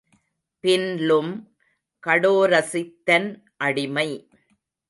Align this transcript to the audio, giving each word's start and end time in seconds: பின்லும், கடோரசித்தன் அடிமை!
பின்லும், 0.63 1.29
கடோரசித்தன் 2.03 3.29
அடிமை! 3.57 4.09